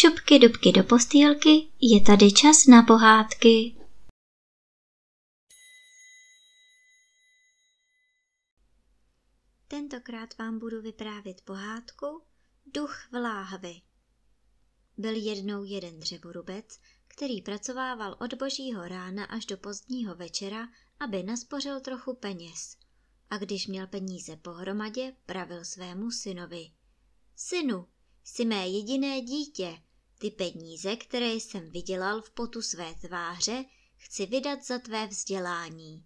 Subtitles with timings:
[0.00, 3.76] šupky dubky do postýlky, je tady čas na pohádky.
[9.68, 12.22] Tentokrát vám budu vyprávět pohádku
[12.74, 13.80] Duch v láhvi.
[14.98, 20.68] Byl jednou jeden dřevorubec, který pracovával od božího rána až do pozdního večera,
[21.00, 22.76] aby naspořil trochu peněz.
[23.30, 26.70] A když měl peníze pohromadě, pravil svému synovi.
[27.36, 27.86] Synu,
[28.24, 29.87] jsi mé jediné dítě.
[30.18, 33.64] Ty peníze, které jsem vydělal v potu své tváře,
[33.96, 36.04] chci vydat za tvé vzdělání.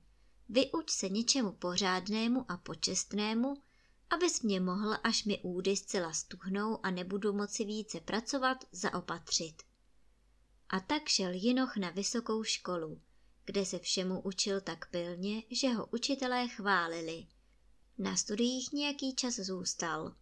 [0.48, 3.62] Vyuč se něčemu pořádnému a počestnému,
[4.11, 9.62] abys mě mohl, až mi údy zcela stuhnou a nebudu moci více pracovat, zaopatřit.
[10.69, 13.01] A tak šel Jinoch na vysokou školu,
[13.45, 17.26] kde se všemu učil tak pilně, že ho učitelé chválili.
[17.99, 20.15] Na studiích nějaký čas zůstal.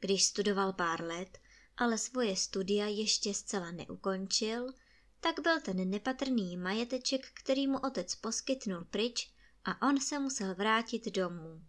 [0.00, 1.38] Když studoval pár let,
[1.76, 4.72] ale svoje studia ještě zcela neukončil,
[5.20, 9.30] tak byl ten nepatrný majeteček, který mu otec poskytnul pryč
[9.64, 11.62] a on se musel vrátit domů.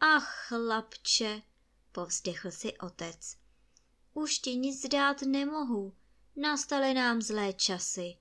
[0.00, 1.42] Ach, chlapče,
[1.92, 3.36] povzdechl si otec.
[4.14, 5.96] Už ti nic dát nemohu,
[6.36, 8.16] nastaly nám zlé časy.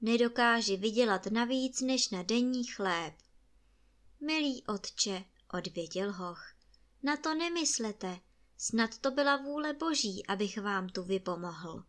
[0.00, 3.14] Nedokáži vydělat navíc než na denní chléb.
[4.20, 6.42] Milý otče, odvěděl hoch,
[7.02, 8.20] na to nemyslete,
[8.60, 11.84] snad to byla vůle boží, abych vám tu vypomohl.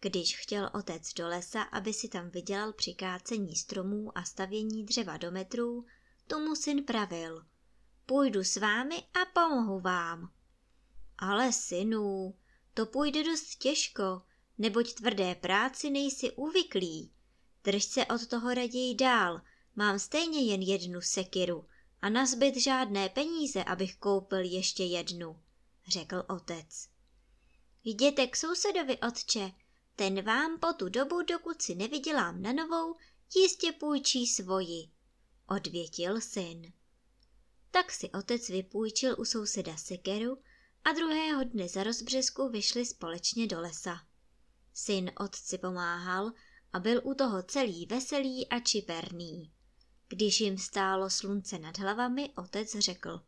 [0.00, 5.16] Když chtěl otec do lesa, aby si tam vydělal při kácení stromů a stavění dřeva
[5.16, 5.86] do metrů,
[6.26, 7.46] tomu syn pravil.
[8.06, 10.32] Půjdu s vámi a pomohu vám.
[11.18, 12.34] Ale synu,
[12.74, 14.22] to půjde dost těžko,
[14.58, 17.12] neboť tvrdé práci nejsi uvyklý.
[17.64, 19.40] Drž se od toho raději dál,
[19.76, 21.66] mám stejně jen jednu sekiru
[22.02, 25.40] a nazbyt žádné peníze, abych koupil ještě jednu,
[25.88, 26.88] řekl otec.
[27.84, 29.52] Jděte k sousedovi, otče,
[29.96, 32.96] ten vám po tu dobu, dokud si nevydělám na novou,
[33.36, 34.90] jistě půjčí svoji,
[35.48, 36.72] odvětil syn.
[37.70, 40.38] Tak si otec vypůjčil u souseda sekeru
[40.84, 44.00] a druhého dne za rozbřesku vyšli společně do lesa.
[44.74, 46.32] Syn otci pomáhal
[46.72, 49.52] a byl u toho celý veselý a čiperný.
[50.08, 53.20] Když jim stálo slunce nad hlavami, otec řekl.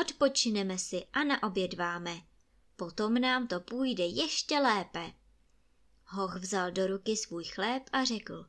[0.00, 2.20] Odpočineme si a naobědváme.
[2.76, 5.12] Potom nám to půjde ještě lépe.
[6.04, 8.46] Hoch vzal do ruky svůj chléb a řekl.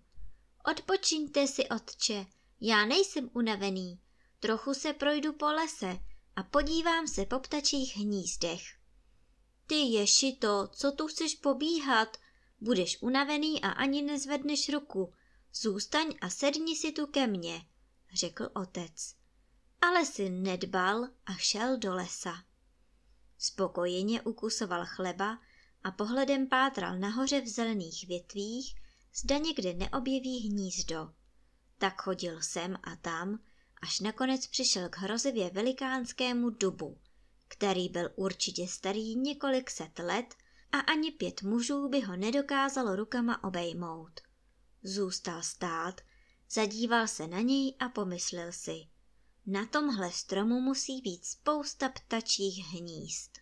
[0.71, 2.25] Odpočiňte si, otče,
[2.61, 3.99] já nejsem unavený.
[4.39, 5.99] Trochu se projdu po lese
[6.35, 8.61] a podívám se po ptačích hnízdech.
[9.67, 12.17] Ty ješi to, co tu chceš pobíhat?
[12.61, 15.13] Budeš unavený a ani nezvedneš ruku.
[15.53, 17.65] Zůstaň a sedni si tu ke mně,
[18.13, 19.15] řekl otec.
[19.81, 22.43] Ale syn nedbal a šel do lesa.
[23.37, 25.39] Spokojeně ukusoval chleba
[25.83, 28.75] a pohledem pátral nahoře v zelených větvích,
[29.15, 31.13] zda někde neobjeví hnízdo.
[31.77, 33.39] Tak chodil sem a tam,
[33.81, 36.97] až nakonec přišel k hrozivě velikánskému dubu,
[37.47, 40.35] který byl určitě starý několik set let
[40.71, 44.28] a ani pět mužů by ho nedokázalo rukama obejmout.
[44.83, 46.01] Zůstal stát,
[46.49, 48.87] zadíval se na něj a pomyslel si,
[49.45, 53.37] na tomhle stromu musí být spousta ptačích hnízd.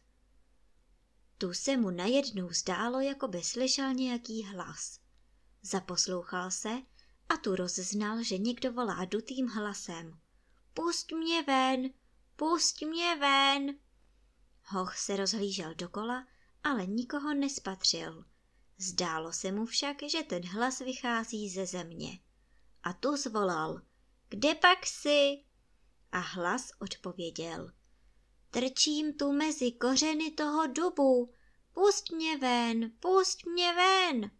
[1.38, 5.00] Tu se mu najednou zdálo, jako by slyšel nějaký hlas.
[5.62, 6.82] Zaposlouchal se
[7.30, 10.20] a tu rozznal, že někdo volá dutým hlasem.
[10.74, 11.90] Pust mě ven,
[12.36, 13.80] pust mě ven.
[14.64, 16.28] Hoch se rozhlížel dokola,
[16.64, 18.26] ale nikoho nespatřil.
[18.78, 22.20] Zdálo se mu však, že ten hlas vychází ze země.
[22.84, 23.82] A tu zvolal,
[24.30, 25.44] kde pak jsi?
[26.12, 27.72] A hlas odpověděl,
[28.52, 31.34] trčím tu mezi kořeny toho dubu,
[31.74, 34.32] pust mě ven, pust mě ven.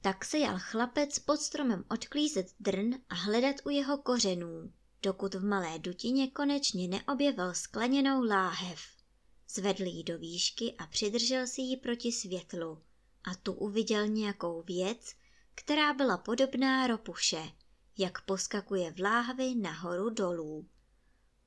[0.00, 4.72] Tak se jal chlapec pod stromem odklízet drn a hledat u jeho kořenů
[5.04, 8.80] dokud v malé dutině konečně neobjevil skleněnou láhev.
[9.48, 12.82] Zvedl ji do výšky a přidržel si ji proti světlu.
[13.24, 15.14] A tu uviděl nějakou věc,
[15.54, 17.42] která byla podobná ropuše,
[17.98, 20.68] jak poskakuje v láhvi nahoru dolů.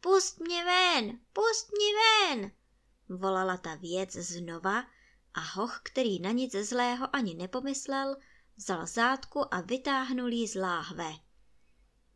[0.02, 2.52] Pust mě ven, pust mě ven,
[3.10, 4.84] volala ta věc znova
[5.34, 8.16] a hoch, který na nic zlého ani nepomyslel,
[8.56, 11.12] vzal zátku a vytáhnul ji z láhve.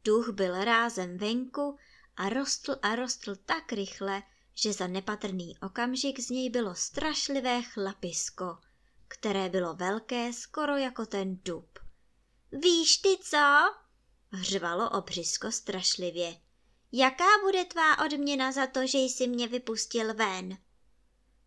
[0.03, 1.77] Duch byl rázem venku
[2.15, 4.23] a rostl a rostl tak rychle,
[4.53, 8.57] že za nepatrný okamžik z něj bylo strašlivé chlapisko,
[9.11, 11.79] které bylo velké skoro jako ten dub.
[12.51, 13.37] Víš ty co?
[14.31, 16.37] hřvalo obřisko strašlivě.
[16.91, 20.57] Jaká bude tvá odměna za to, že jsi mě vypustil ven?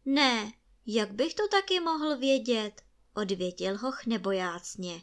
[0.04, 0.52] Ne,
[0.86, 2.82] Jak bych to taky mohl vědět?
[3.14, 5.02] Odvětil hoch nebojácně.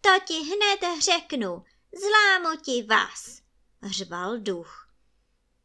[0.00, 3.42] To ti hned řeknu, zlámu ti vás,
[3.82, 4.94] řval duch.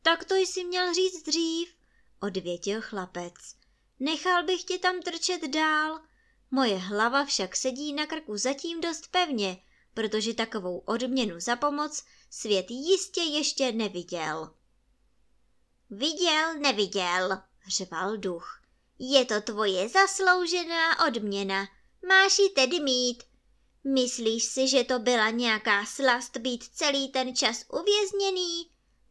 [0.02, 1.74] Tak to jsi měl říct dřív,
[2.22, 3.34] odvětil chlapec.
[4.00, 6.00] Nechal bych tě tam trčet dál.
[6.52, 9.58] Moje hlava však sedí na krku zatím dost pevně,
[9.94, 14.54] protože takovou odměnu za pomoc svět jistě ještě neviděl.
[15.90, 18.62] Viděl, neviděl, řval duch.
[19.00, 21.68] Je to tvoje zasloužená odměna.
[22.08, 23.24] Máš ji tedy mít.
[23.84, 28.70] Myslíš si, že to byla nějaká slast být celý ten čas uvězněný?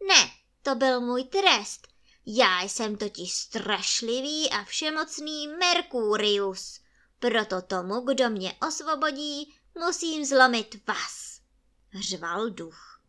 [0.09, 0.31] Ne,
[0.63, 1.89] to byl můj trest.
[2.27, 6.81] Já jsem totiž strašlivý a všemocný Merkurius.
[7.19, 11.41] Proto tomu, kdo mě osvobodí, musím zlomit vás.
[12.01, 13.03] Řval duch.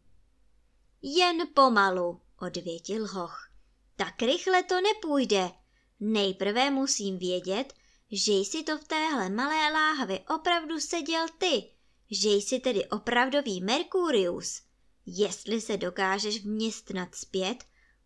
[1.01, 3.49] Jen pomalu, odvětil hoch.
[3.95, 5.51] Tak rychle to nepůjde.
[5.99, 7.73] Nejprve musím vědět,
[8.11, 11.71] že jsi to v téhle malé láhvi opravdu seděl ty,
[12.11, 14.61] že jsi tedy opravdový Merkurius.
[15.05, 17.57] Jestli se dokážeš vměstnat zpět,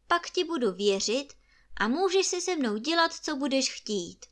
[0.07, 1.33] pak ti budu věřit
[1.77, 4.25] a můžeš si se mnou dělat, co budeš chtít.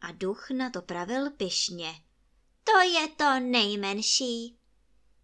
[0.00, 1.94] A duch na to pravil pyšně.
[2.64, 4.58] To je to nejmenší.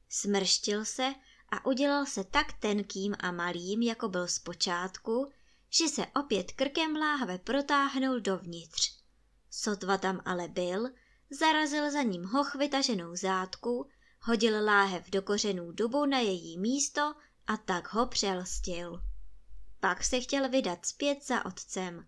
[0.09, 1.15] Smrštil se
[1.49, 5.31] a udělal se tak tenkým a malým, jako byl zpočátku,
[5.71, 9.03] že se opět krkem láhve protáhnul dovnitř.
[9.51, 10.89] Sotva tam ale byl,
[11.31, 13.89] zarazil za ním hoch vytaženou zátku,
[14.21, 17.15] hodil láhev do kořenů dubu na její místo
[17.47, 19.03] a tak ho přelstil.
[19.81, 22.07] Pak se chtěl vydat zpět za otcem,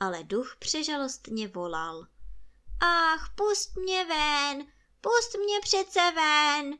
[0.00, 2.06] ale duch přežalostně volal.
[2.80, 4.66] Ach, pust mě ven,
[5.00, 6.78] pust mě přece ven.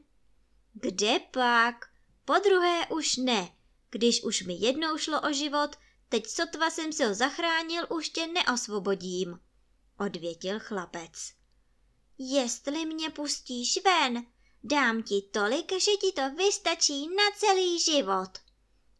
[0.73, 1.75] Kde pak?
[2.25, 3.57] Po druhé už ne.
[3.91, 5.77] Když už mi jednou šlo o život,
[6.09, 9.41] teď sotva jsem se ho zachránil, už tě neosvobodím,
[9.99, 11.33] odvětil chlapec.
[12.19, 14.27] Jestli mě pustíš ven,
[14.65, 18.39] dám ti tolik, že ti to vystačí na celý život,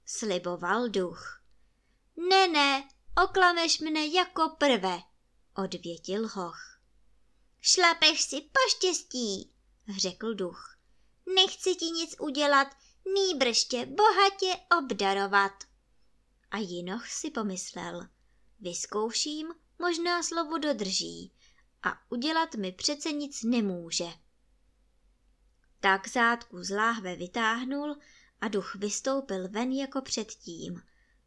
[0.07, 1.43] sliboval duch.
[2.17, 2.89] Ne, ne,
[3.25, 5.03] oklameš mne jako prve,
[5.55, 6.81] odvětil hoch.
[7.61, 9.53] Šlapeš si poštěstí,
[9.97, 10.77] řekl duch.
[11.35, 12.69] Nechci ti nic udělat,
[13.15, 15.53] nýbrž tě bohatě obdarovat.
[16.51, 18.09] A Jinoch si pomyslel,
[18.61, 21.33] vyzkouším, možná slovo dodrží
[21.83, 24.09] a udělat mi přece nic nemůže.
[25.81, 27.97] Tak zátku z láhve vytáhnul
[28.41, 30.83] a duch vystoupil ven jako předtím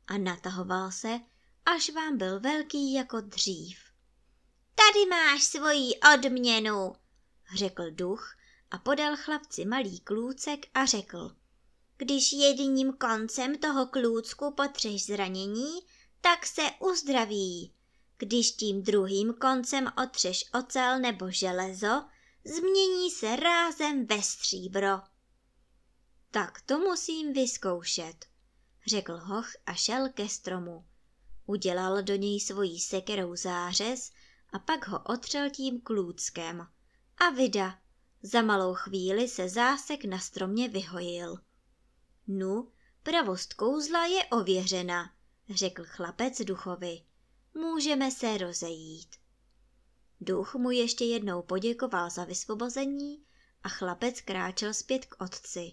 [0.07, 1.19] a natahoval se,
[1.75, 3.77] až vám byl velký jako dřív.
[4.75, 6.95] Tady máš svoji odměnu,
[7.55, 8.35] řekl duch
[8.71, 11.35] a podal chlapci malý klůcek a řekl.
[11.97, 15.79] Když jedním koncem toho klůcku potřeš zranění,
[16.21, 17.73] tak se uzdraví.
[18.17, 22.05] Když tím druhým koncem otřeš ocel nebo železo,
[22.45, 25.01] změní se rázem ve stříbro.
[26.31, 28.25] Tak to musím vyzkoušet,
[28.87, 30.88] řekl hoch a šel ke stromu.
[31.49, 34.11] Udělal do něj svojí sekerou zářez
[34.49, 36.67] a pak ho otřel tím klůckem.
[37.17, 37.79] A vida,
[38.23, 41.37] za malou chvíli se zásek na stromě vyhojil.
[42.27, 42.71] Nu,
[43.03, 45.13] pravost kouzla je ověřena,
[45.49, 47.01] řekl chlapec duchovi.
[47.53, 49.15] Můžeme se rozejít.
[50.21, 53.23] Duch mu ještě jednou poděkoval za vysvobození
[53.63, 55.71] a chlapec kráčel zpět k otci.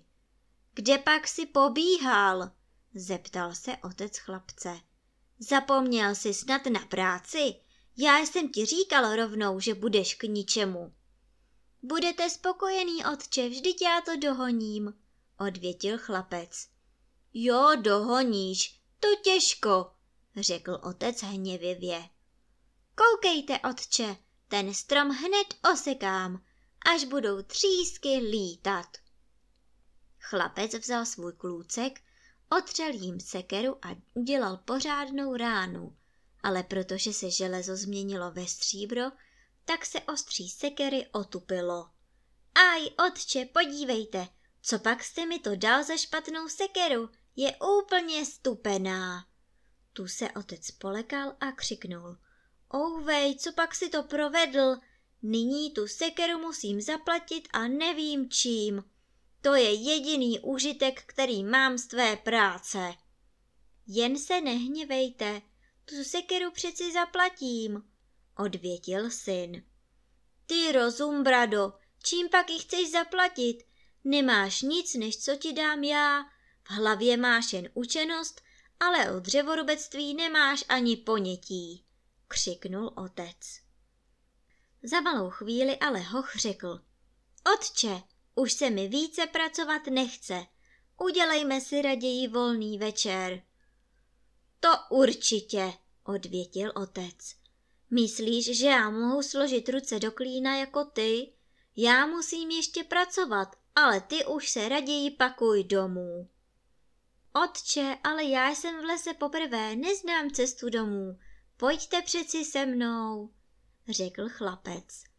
[0.75, 2.51] Kde pak si pobíhal?
[2.95, 4.81] zeptal se otec chlapce.
[5.39, 7.55] Zapomněl jsi snad na práci?
[7.97, 10.93] Já jsem ti říkal rovnou, že budeš k ničemu.
[11.83, 14.95] Budete spokojený, otče, vždyť já to dohoním,
[15.39, 16.69] odvětil chlapec.
[17.35, 19.93] Jo, dohoníš, to těžko,
[20.37, 22.09] řekl otec hněvivě.
[22.95, 24.17] Koukejte, otče,
[24.49, 26.43] ten strom hned osekám,
[26.95, 28.87] až budou třísky lítat.
[30.21, 32.01] Chlapec vzal svůj klůcek,
[32.59, 35.97] otřel jim sekeru a udělal pořádnou ránu,
[36.43, 39.03] ale protože se železo změnilo ve stříbro,
[39.65, 41.91] tak se ostří sekery otupilo.
[42.55, 44.29] Aj, otče, podívejte,
[44.63, 47.11] co pak jste mi to dal za špatnou sekeru?
[47.37, 49.27] Je úplně stupená.
[49.93, 52.17] Tu se otec polekal a křiknul.
[52.75, 54.77] Ouvej, co pak si to provedl?
[55.23, 58.85] Nyní tu sekeru musím zaplatit a nevím čím.
[59.47, 62.95] To je jediný užitek, který mám z tvé práce.
[63.87, 65.43] Jen se nehněvejte,
[65.85, 67.83] tu sekeru přeci zaplatím,
[68.39, 69.65] odvětil syn.
[70.47, 71.73] Ty rozum, brado,
[72.05, 73.65] čím pak ji chceš zaplatit?
[74.05, 76.23] Nemáš nic, než co ti dám já.
[76.65, 78.41] V hlavě máš jen učenost,
[78.81, 81.85] ale o dřevorubectví nemáš ani ponětí.
[82.29, 83.61] křiknul otec.
[84.83, 86.81] Za malou chvíli ale hoch řekl.
[87.55, 88.03] Otče,
[88.37, 90.47] už se mi více pracovat nechce.
[91.01, 93.43] Udělejme si raději volný večer.
[94.61, 95.73] To určitě,
[96.05, 97.35] odvětil otec.
[97.91, 101.33] Myslíš, že já mohu složit ruce do klína jako ty?
[101.77, 106.29] Já musím ještě pracovat, ale ty už se raději pakuj domů.
[107.45, 111.19] Otče, ale já jsem v lese poprvé, neznám cestu domů.
[111.57, 113.31] Pojďte přeci se mnou,
[113.89, 115.16] řekl chlapec.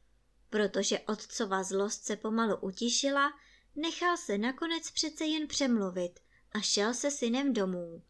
[0.50, 3.34] Protože otcova zlost se pomalu utišila,
[3.76, 6.20] nechal se nakonec přece jen přemluvit
[6.52, 8.04] a šel se synem domů.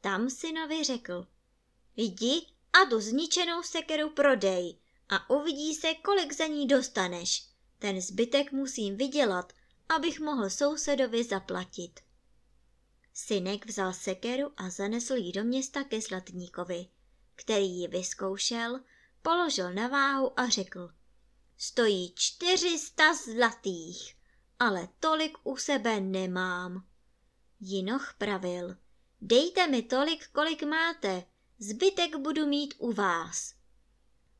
[0.00, 1.26] Tam synovi řekl,
[1.96, 4.78] jdi a tu zničenou sekeru prodej
[5.08, 7.44] a uvidí se, kolik za ní dostaneš.
[7.78, 9.52] Ten zbytek musím vydělat,
[9.88, 12.00] abych mohl sousedovi zaplatit.
[13.14, 16.86] Synek vzal sekeru a zanesl ji do města ke zlatníkovi,
[17.34, 18.80] který ji vyzkoušel,
[19.22, 20.90] položil na váhu a řekl.
[21.60, 24.16] Stojí čtyřista zlatých,
[24.58, 26.86] ale tolik u sebe nemám.
[27.60, 28.76] Jinoch pravil.
[29.20, 31.24] Dejte mi tolik, kolik máte,
[31.58, 33.54] zbytek budu mít u vás.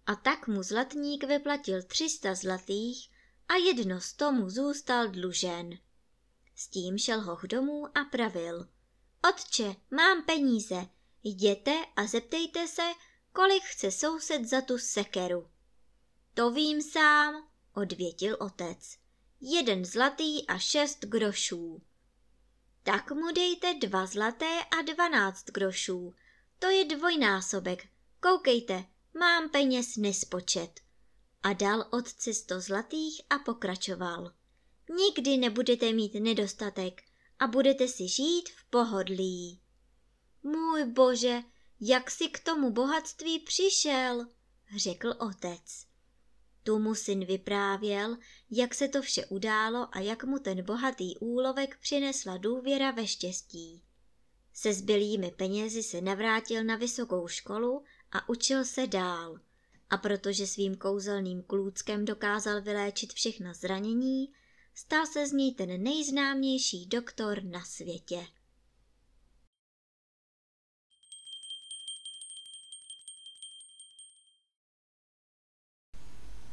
[0.06, 3.10] A tak mu zlatník vyplatil třista zlatých
[3.48, 5.78] a jedno z tomu zůstal dlužen.
[6.54, 8.68] S tím šel hoch domů a pravil.
[9.28, 10.87] Otče, mám peníze,
[11.22, 12.92] jděte a zeptejte se,
[13.32, 15.50] kolik chce soused za tu sekeru.
[16.38, 18.97] To vím sám, odvětil otec.
[19.40, 21.83] Jeden zlatý a šest grošů.
[22.83, 26.14] Tak mu dejte dva zlaté a dvanáct grošů.
[26.59, 27.88] To je dvojnásobek.
[28.21, 28.85] Koukejte,
[29.18, 30.80] mám peněz nespočet.
[31.42, 34.33] A dal otci sto zlatých a pokračoval.
[34.90, 37.02] Nikdy nebudete mít nedostatek
[37.38, 39.61] a budete si žít v pohodlí.
[40.42, 41.42] Můj bože,
[41.80, 44.26] jak si k tomu bohatství přišel,
[44.76, 45.88] řekl otec.
[46.62, 48.17] Tu mu syn vyprávěl,
[48.50, 53.83] jak se to vše událo a jak mu ten bohatý úlovek přinesla důvěra ve štěstí.
[54.53, 59.41] Se zbylými penězi se navrátil na vysokou školu a učil se dál.
[59.91, 64.33] A protože svým kouzelným klůckem dokázal vyléčit všechna zranění,
[64.75, 68.27] stal se z něj ten nejznámější doktor na světě.